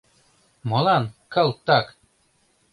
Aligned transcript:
Молан, 0.69 1.03
калтак? 1.33 1.85